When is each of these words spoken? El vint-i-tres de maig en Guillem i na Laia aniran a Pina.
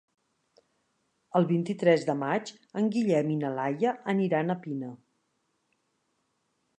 El 1.39 1.45
vint-i-tres 1.51 2.05
de 2.07 2.15
maig 2.21 2.49
en 2.81 2.89
Guillem 2.95 3.29
i 3.33 3.37
na 3.41 3.51
Laia 3.57 3.93
aniran 4.15 4.55
a 4.55 4.59
Pina. 4.65 4.91